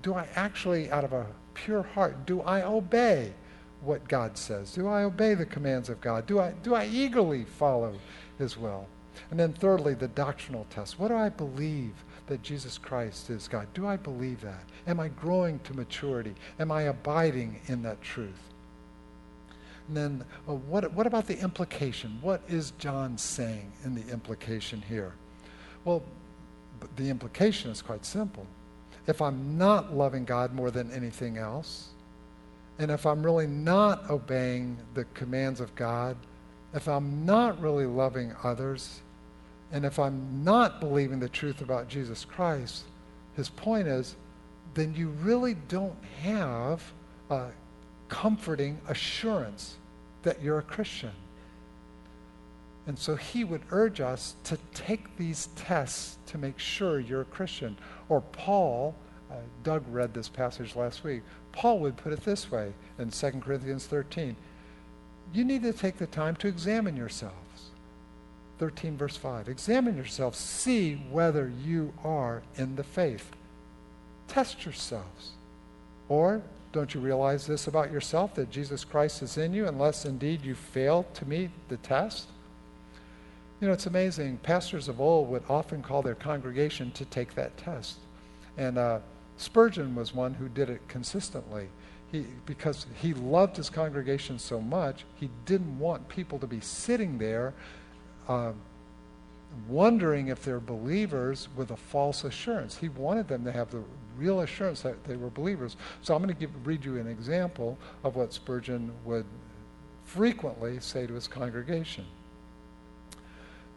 [0.02, 3.32] do I actually, out of a pure heart, do I obey
[3.82, 4.72] what God says?
[4.74, 6.26] Do I obey the commands of God?
[6.26, 7.94] Do I, do I eagerly follow
[8.42, 8.88] His will?
[9.30, 10.98] And then, thirdly, the doctrinal test.
[10.98, 11.92] What do I believe
[12.26, 13.68] that Jesus Christ is God?
[13.72, 14.64] Do I believe that?
[14.88, 16.34] Am I growing to maturity?
[16.58, 18.42] Am I abiding in that truth?
[19.86, 22.18] And then, uh, what, what about the implication?
[22.20, 25.12] What is John saying in the implication here?
[25.84, 26.02] Well,
[26.96, 28.46] the implication is quite simple.
[29.06, 31.90] If I'm not loving God more than anything else,
[32.80, 36.16] and if I'm really not obeying the commands of God,
[36.74, 39.00] if I'm not really loving others,
[39.72, 42.84] and if I'm not believing the truth about Jesus Christ,
[43.36, 44.16] his point is,
[44.74, 46.82] then you really don't have
[47.30, 47.48] a
[48.08, 49.76] comforting assurance
[50.22, 51.12] that you're a Christian.
[52.86, 57.26] And so he would urge us to take these tests to make sure you're a
[57.26, 57.78] Christian.
[58.08, 58.94] Or Paul,
[59.30, 63.30] uh, Doug read this passage last week, Paul would put it this way in 2
[63.40, 64.36] Corinthians 13
[65.32, 67.36] You need to take the time to examine yourselves.
[68.58, 69.48] 13, verse 5.
[69.48, 73.30] Examine yourselves, see whether you are in the faith.
[74.28, 75.32] Test yourselves.
[76.08, 80.44] Or don't you realize this about yourself that Jesus Christ is in you unless indeed
[80.44, 82.28] you fail to meet the test?
[83.60, 84.38] You know, it's amazing.
[84.38, 87.98] Pastors of old would often call their congregation to take that test.
[88.56, 88.98] And uh,
[89.36, 91.68] Spurgeon was one who did it consistently.
[92.12, 97.18] He, because he loved his congregation so much, he didn't want people to be sitting
[97.18, 97.54] there
[98.28, 98.52] uh,
[99.68, 102.76] wondering if they're believers with a false assurance.
[102.76, 103.82] He wanted them to have the
[104.16, 105.76] real assurance that they were believers.
[106.02, 109.26] So I'm going to read you an example of what Spurgeon would
[110.04, 112.04] frequently say to his congregation.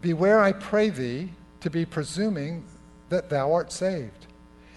[0.02, 1.32] Beware, I pray thee,
[1.62, 2.66] to be presuming
[3.10, 4.28] that thou art saved.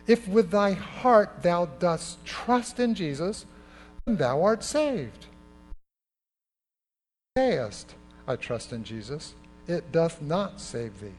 [0.09, 3.45] If with thy heart thou dost trust in Jesus,
[4.07, 5.27] then thou art saved.
[7.37, 7.95] Sayest,
[8.27, 9.35] I trust in Jesus,
[9.67, 11.13] it doth not save thee.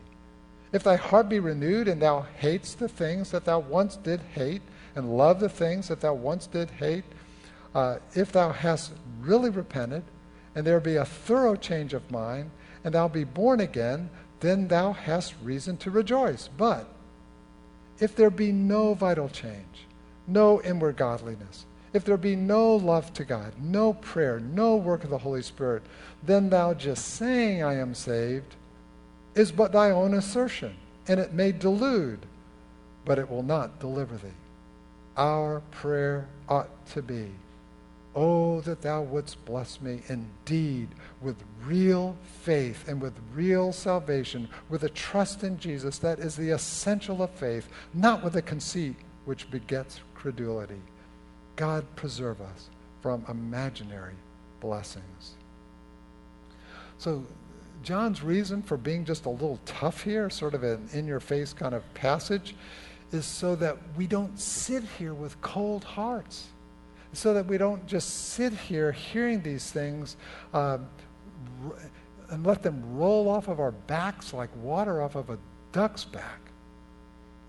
[0.73, 4.63] If thy heart be renewed, and thou hatest the things that thou once did hate,
[4.95, 7.05] and love the things that thou once did hate,
[7.75, 10.03] uh, if thou hast really repented,
[10.55, 12.49] and there be a thorough change of mind,
[12.83, 14.09] and thou be born again,
[14.39, 16.49] then thou hast reason to rejoice.
[16.57, 16.87] But
[17.99, 19.87] if there be no vital change,
[20.27, 25.09] no inward godliness, if there be no love to God, no prayer, no work of
[25.09, 25.83] the Holy Spirit,
[26.23, 28.55] then thou just saying, I am saved,
[29.35, 30.75] is but thy own assertion,
[31.07, 32.25] and it may delude,
[33.05, 34.27] but it will not deliver thee.
[35.17, 37.31] Our prayer ought to be,
[38.15, 40.89] Oh, that thou wouldst bless me indeed
[41.21, 46.51] with real faith and with real salvation, with a trust in Jesus that is the
[46.51, 48.95] essential of faith, not with a conceit
[49.25, 50.81] which begets credulity.
[51.55, 52.69] God preserve us
[53.01, 54.15] from imaginary
[54.59, 55.35] blessings.
[56.97, 57.23] So,
[57.81, 61.53] John's reason for being just a little tough here, sort of an in your face
[61.53, 62.55] kind of passage,
[63.11, 66.47] is so that we don't sit here with cold hearts.
[67.13, 70.15] So that we don't just sit here hearing these things
[70.53, 70.87] um,
[72.29, 75.37] and let them roll off of our backs like water off of a
[75.71, 76.49] duck's back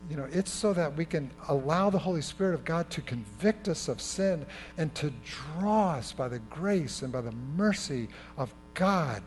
[0.09, 3.69] you know, it's so that we can allow the Holy Spirit of God to convict
[3.69, 4.47] us of sin
[4.79, 9.23] and to draw us by the grace and by the mercy of God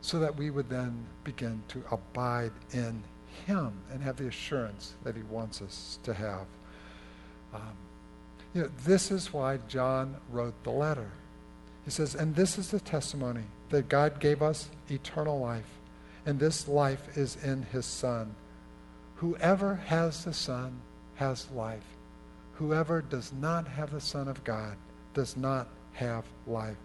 [0.00, 3.02] so that we would then begin to abide in
[3.46, 6.46] Him and have the assurance that He wants us to have.
[7.52, 7.76] Um,
[8.54, 11.10] you know, this is why John wrote the letter.
[11.90, 15.66] He says, and this is the testimony that God gave us eternal life,
[16.24, 18.32] and this life is in His Son.
[19.16, 20.80] Whoever has the Son
[21.16, 21.82] has life.
[22.52, 24.76] Whoever does not have the Son of God
[25.14, 26.76] does not have life.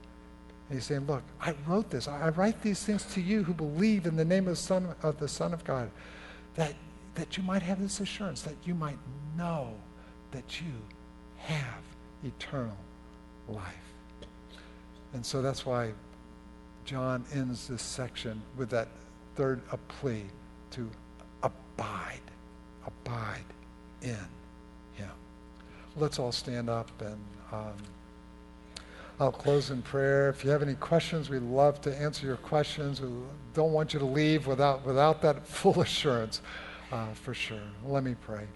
[0.70, 2.08] And he's saying, Look, I wrote this.
[2.08, 5.20] I write these things to you who believe in the name of the Son of,
[5.20, 5.92] the Son of God,
[6.56, 6.74] that,
[7.14, 8.98] that you might have this assurance, that you might
[9.38, 9.76] know
[10.32, 10.74] that you
[11.38, 11.84] have
[12.24, 12.78] eternal
[13.48, 13.95] life.
[15.16, 15.94] And so that's why
[16.84, 18.90] John ends this section with that
[19.36, 20.24] third a plea
[20.72, 20.90] to
[21.42, 22.20] abide.
[22.86, 23.46] Abide
[24.02, 24.18] in
[24.94, 25.10] him.
[25.96, 27.18] Let's all stand up and
[27.54, 27.74] um,
[29.22, 30.28] I'll close in prayer.
[30.28, 33.00] If you have any questions, we'd love to answer your questions.
[33.00, 33.08] We
[33.54, 36.42] don't want you to leave without, without that full assurance.
[36.92, 37.58] uh, for sure.
[37.86, 38.48] Let me pray.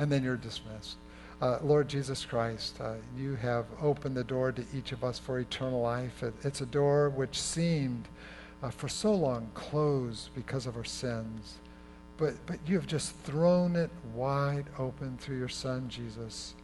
[0.00, 0.96] And then you're dismissed.
[1.40, 5.38] Uh, Lord Jesus Christ, uh, you have opened the door to each of us for
[5.38, 6.22] eternal life.
[6.22, 8.08] It, it's a door which seemed
[8.62, 11.54] uh, for so long closed because of our sins.
[12.18, 16.54] But, but you have just thrown it wide open through your Son, Jesus.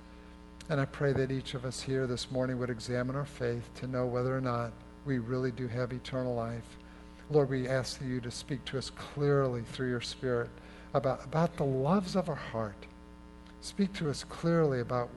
[0.68, 3.86] And I pray that each of us here this morning would examine our faith to
[3.86, 4.72] know whether or not
[5.06, 6.76] we really do have eternal life.
[7.30, 10.50] Lord, we ask you to speak to us clearly through your Spirit
[10.92, 12.86] about, about the loves of our heart
[13.60, 15.10] Speak to us clearly about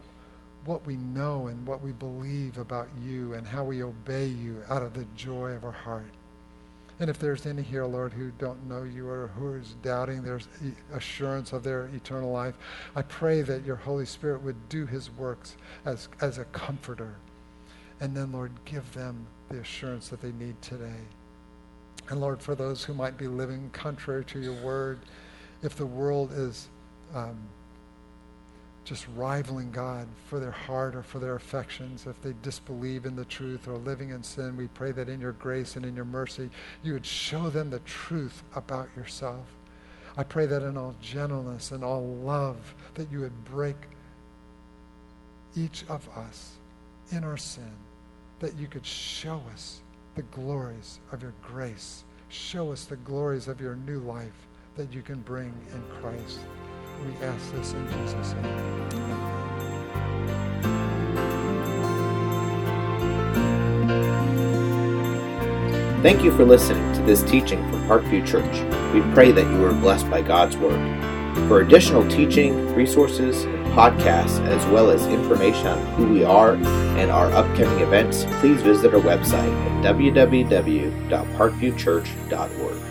[0.66, 4.82] what we know and what we believe about you and how we obey you out
[4.82, 6.12] of the joy of our heart.
[7.00, 10.42] And if there's any here, Lord, who don't know you or who is doubting their
[10.94, 12.56] assurance of their eternal life,
[12.94, 17.16] I pray that your Holy Spirit would do his works as, as a comforter.
[18.02, 21.02] And then, Lord, give them the assurance that they need today.
[22.10, 25.00] And Lord, for those who might be living contrary to your word,
[25.64, 26.68] if the world is
[27.16, 27.38] um,
[28.90, 33.26] just rivaling God for their heart or for their affections, if they disbelieve in the
[33.26, 36.50] truth or living in sin, we pray that in your grace and in your mercy,
[36.82, 39.46] you would show them the truth about yourself.
[40.18, 43.76] I pray that in all gentleness and all love, that you would break
[45.56, 46.54] each of us
[47.12, 47.72] in our sin,
[48.40, 49.82] that you could show us
[50.16, 55.04] the glories of your grace, show us the glories of your new life that you
[55.04, 56.40] can bring in Christ.
[57.06, 58.89] We ask this in Jesus' name.
[66.02, 68.62] Thank you for listening to this teaching from Parkview Church.
[68.93, 70.80] We pray that you are blessed by God's Word.
[71.47, 77.32] For additional teaching, resources, podcasts, as well as information on who we are and our
[77.32, 82.89] upcoming events, please visit our website at www.parkviewchurch.org.